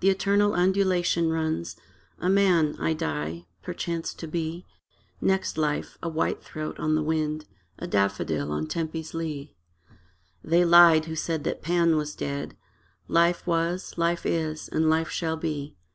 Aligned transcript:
The 0.00 0.10
eternal 0.10 0.52
undulation 0.52 1.30
runs: 1.30 1.76
A 2.18 2.28
man, 2.28 2.76
I 2.78 2.92
die: 2.92 3.46
perchance 3.62 4.12
to 4.12 4.26
be, 4.28 4.66
Next 5.18 5.56
life, 5.56 5.96
a 6.02 6.10
white 6.10 6.42
throat 6.44 6.78
on 6.78 6.94
the 6.94 7.02
wind, 7.02 7.46
A 7.78 7.86
daffodil 7.86 8.52
on 8.52 8.66
Tempe's 8.66 9.14
lea. 9.14 9.54
They 10.44 10.66
lied 10.66 11.06
who 11.06 11.16
said 11.16 11.44
that 11.44 11.62
Pan 11.62 11.96
was 11.96 12.14
dead: 12.14 12.54
Life 13.08 13.46
was, 13.46 13.96
life 13.96 14.26
is, 14.26 14.68
and 14.68 14.90
life 14.90 15.08
shall 15.08 15.38
be. 15.38 15.74